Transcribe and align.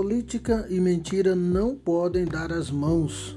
Política 0.00 0.64
e 0.70 0.78
mentira 0.78 1.34
não 1.34 1.74
podem 1.74 2.24
dar 2.24 2.52
as 2.52 2.70
mãos. 2.70 3.36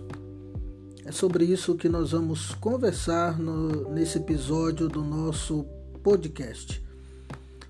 É 1.04 1.12
sobre 1.12 1.44
isso 1.44 1.74
que 1.74 1.90
nós 1.90 2.12
vamos 2.12 2.54
conversar 2.54 3.40
no, 3.40 3.92
nesse 3.92 4.20
episódio 4.20 4.88
do 4.88 5.04
nosso 5.04 5.66
podcast. 6.04 6.80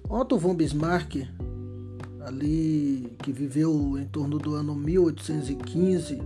Otto 0.09 0.37
von 0.37 0.53
Bismarck, 0.53 1.25
ali 2.19 3.15
que 3.23 3.31
viveu 3.31 3.97
em 3.97 4.03
torno 4.07 4.37
do 4.37 4.55
ano 4.55 4.75
1815, 4.75 6.21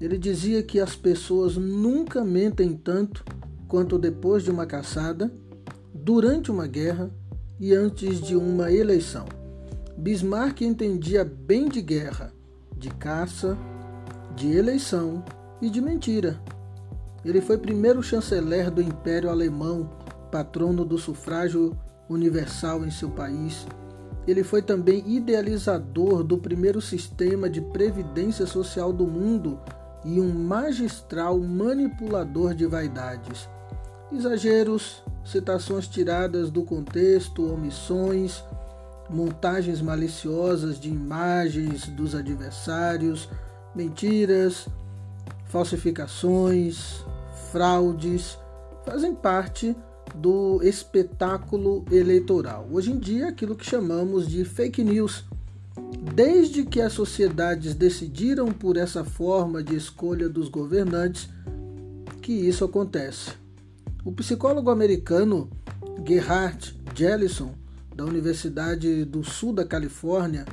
ele 0.00 0.18
dizia 0.18 0.64
que 0.64 0.80
as 0.80 0.96
pessoas 0.96 1.56
nunca 1.56 2.24
mentem 2.24 2.74
tanto 2.74 3.24
quanto 3.68 3.96
depois 3.96 4.42
de 4.42 4.50
uma 4.50 4.66
caçada, 4.66 5.32
durante 5.94 6.50
uma 6.50 6.66
guerra 6.66 7.08
e 7.60 7.72
antes 7.72 8.20
de 8.20 8.34
uma 8.34 8.72
eleição. 8.72 9.37
Bismarck 9.98 10.60
entendia 10.60 11.24
bem 11.24 11.68
de 11.68 11.82
guerra, 11.82 12.32
de 12.76 12.88
caça, 12.88 13.58
de 14.36 14.56
eleição 14.56 15.24
e 15.60 15.68
de 15.68 15.80
mentira. 15.80 16.40
Ele 17.24 17.40
foi 17.40 17.58
primeiro 17.58 18.00
chanceler 18.00 18.70
do 18.70 18.80
Império 18.80 19.28
Alemão, 19.28 19.90
patrono 20.30 20.84
do 20.84 20.96
sufrágio 20.98 21.76
universal 22.08 22.86
em 22.86 22.92
seu 22.92 23.10
país. 23.10 23.66
Ele 24.24 24.44
foi 24.44 24.62
também 24.62 25.02
idealizador 25.04 26.22
do 26.22 26.38
primeiro 26.38 26.80
sistema 26.80 27.50
de 27.50 27.60
previdência 27.60 28.46
social 28.46 28.92
do 28.92 29.04
mundo 29.04 29.58
e 30.04 30.20
um 30.20 30.32
magistral 30.32 31.40
manipulador 31.40 32.54
de 32.54 32.66
vaidades. 32.66 33.48
Exageros, 34.12 35.02
citações 35.24 35.88
tiradas 35.88 36.52
do 36.52 36.62
contexto, 36.62 37.52
omissões, 37.52 38.44
montagens 39.10 39.80
maliciosas 39.80 40.78
de 40.78 40.88
imagens 40.88 41.86
dos 41.88 42.14
adversários, 42.14 43.28
mentiras, 43.74 44.68
falsificações, 45.46 47.04
fraudes, 47.50 48.38
fazem 48.84 49.14
parte 49.14 49.74
do 50.14 50.60
espetáculo 50.62 51.84
eleitoral. 51.90 52.68
Hoje 52.70 52.92
em 52.92 52.98
dia, 52.98 53.28
aquilo 53.28 53.54
que 53.54 53.64
chamamos 53.64 54.28
de 54.28 54.44
fake 54.44 54.82
news. 54.82 55.24
Desde 56.14 56.64
que 56.64 56.80
as 56.80 56.92
sociedades 56.92 57.74
decidiram 57.74 58.48
por 58.48 58.76
essa 58.76 59.04
forma 59.04 59.62
de 59.62 59.76
escolha 59.76 60.28
dos 60.28 60.48
governantes, 60.48 61.28
que 62.20 62.32
isso 62.32 62.64
acontece. 62.64 63.30
O 64.04 64.12
psicólogo 64.12 64.70
americano 64.70 65.48
Gerhard 66.06 66.78
Jellison 66.94 67.52
da 67.98 68.04
Universidade 68.04 69.04
do 69.04 69.24
Sul 69.24 69.52
da 69.52 69.64
Califórnia, 69.64 70.46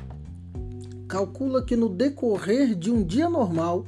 calcula 1.06 1.64
que 1.64 1.76
no 1.76 1.88
decorrer 1.88 2.74
de 2.74 2.90
um 2.90 3.04
dia 3.04 3.30
normal, 3.30 3.86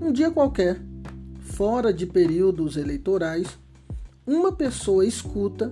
um 0.00 0.10
dia 0.10 0.30
qualquer, 0.30 0.80
fora 1.38 1.92
de 1.92 2.06
períodos 2.06 2.78
eleitorais, 2.78 3.58
uma 4.26 4.50
pessoa 4.52 5.04
escuta, 5.04 5.70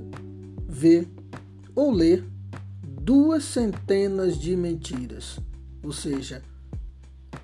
vê 0.69 1.09
ou 1.75 1.91
lê 1.91 2.23
duas 2.83 3.45
centenas 3.45 4.39
de 4.39 4.55
mentiras, 4.55 5.39
ou 5.83 5.91
seja, 5.91 6.43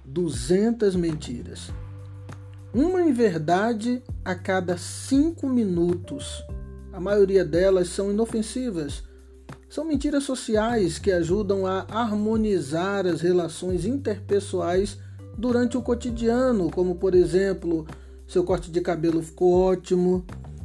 200 0.05 0.95
mentiras. 0.95 1.71
Uma 2.75 3.01
em 3.01 3.13
verdade 3.15 4.03
a 4.23 4.35
cada 4.35 4.77
cinco 4.77 5.49
minutos. 5.49 6.45
A 6.93 7.01
maioria 7.01 7.43
delas 7.43 7.89
são 7.89 8.11
inofensivas 8.11 9.09
são 9.71 9.85
mentiras 9.85 10.25
sociais 10.25 10.99
que 10.99 11.13
ajudam 11.13 11.65
a 11.65 11.87
harmonizar 11.89 13.07
as 13.07 13.21
relações 13.21 13.87
interpessoais 13.87 14.99
durante 15.39 15.77
o 15.77 15.83
cotidiano, 15.83 16.72
como 16.72 16.97
por 16.97 17.15
exemplo, 17.15 17.87
seu 18.27 18.43
corte 18.43 18.69
de 18.69 18.81
cabelo 18.81 19.22
ficou 19.22 19.53
ótimo, 19.55 20.25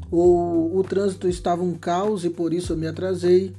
ou 0.09 0.75
o 0.75 0.83
trânsito 0.83 1.27
estava 1.27 1.61
um 1.61 1.75
caos 1.75 2.25
e 2.25 2.31
por 2.31 2.51
isso 2.51 2.73
eu 2.73 2.77
me 2.77 2.87
atrasei. 2.87 3.55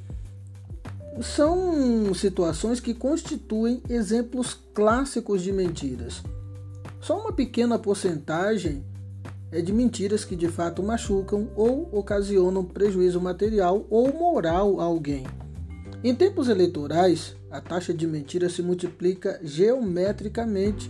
São 1.23 2.13
situações 2.13 2.81
que 2.81 2.93
constituem 2.93 3.81
exemplos 3.89 4.59
clássicos 4.75 5.43
de 5.43 5.53
mentiras. 5.53 6.23
Só 7.01 7.21
uma 7.21 7.33
pequena 7.33 7.79
porcentagem 7.79 8.85
é 9.53 9.63
de 9.63 9.73
mentiras 9.73 10.25
que 10.25 10.35
de 10.35 10.49
fato 10.49 10.83
machucam 10.83 11.49
ou 11.55 11.89
ocasionam 11.93 12.65
prejuízo 12.65 13.21
material 13.21 13.87
ou 13.89 14.13
moral 14.13 14.81
a 14.81 14.85
alguém. 14.85 15.25
Em 16.07 16.15
tempos 16.15 16.49
eleitorais, 16.49 17.35
a 17.51 17.61
taxa 17.61 17.93
de 17.93 18.07
mentiras 18.07 18.53
se 18.53 18.63
multiplica 18.63 19.41
geometricamente, 19.43 20.89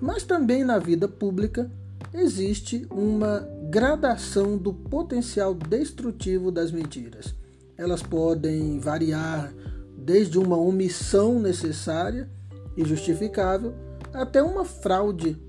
mas 0.00 0.24
também 0.24 0.64
na 0.64 0.80
vida 0.80 1.06
pública 1.06 1.70
existe 2.12 2.84
uma 2.90 3.48
gradação 3.70 4.58
do 4.58 4.74
potencial 4.74 5.54
destrutivo 5.54 6.50
das 6.50 6.72
mentiras. 6.72 7.32
Elas 7.78 8.02
podem 8.02 8.80
variar 8.80 9.54
desde 9.96 10.40
uma 10.40 10.56
omissão 10.56 11.38
necessária 11.38 12.28
e 12.76 12.84
justificável 12.84 13.72
até 14.12 14.42
uma 14.42 14.64
fraude 14.64 15.40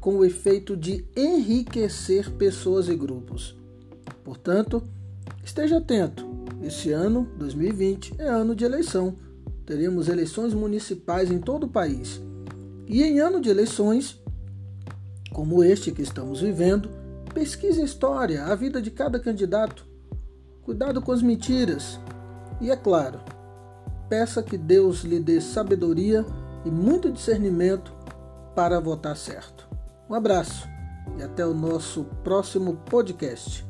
com 0.00 0.16
o 0.16 0.24
efeito 0.24 0.74
de 0.74 1.04
enriquecer 1.14 2.30
pessoas 2.30 2.88
e 2.88 2.96
grupos. 2.96 3.54
Portanto, 4.24 4.82
esteja 5.44 5.76
atento. 5.76 6.27
Esse 6.68 6.92
ano, 6.92 7.26
2020, 7.38 8.16
é 8.18 8.28
ano 8.28 8.54
de 8.54 8.62
eleição. 8.62 9.16
Teremos 9.64 10.06
eleições 10.06 10.52
municipais 10.52 11.30
em 11.30 11.38
todo 11.38 11.64
o 11.64 11.70
país. 11.70 12.20
E 12.86 13.02
em 13.02 13.20
ano 13.20 13.40
de 13.40 13.48
eleições, 13.48 14.20
como 15.32 15.64
este 15.64 15.90
que 15.90 16.02
estamos 16.02 16.42
vivendo, 16.42 16.90
pesquise 17.32 17.80
a 17.80 17.84
história, 17.84 18.44
a 18.44 18.54
vida 18.54 18.82
de 18.82 18.90
cada 18.90 19.18
candidato. 19.18 19.86
Cuidado 20.60 21.00
com 21.00 21.10
as 21.10 21.22
mentiras. 21.22 21.98
E 22.60 22.70
é 22.70 22.76
claro, 22.76 23.18
peça 24.10 24.42
que 24.42 24.58
Deus 24.58 25.04
lhe 25.04 25.18
dê 25.18 25.40
sabedoria 25.40 26.22
e 26.66 26.70
muito 26.70 27.10
discernimento 27.10 27.94
para 28.54 28.78
votar 28.78 29.16
certo. 29.16 29.66
Um 30.06 30.12
abraço 30.12 30.68
e 31.18 31.22
até 31.22 31.46
o 31.46 31.54
nosso 31.54 32.04
próximo 32.22 32.76
podcast. 32.90 33.66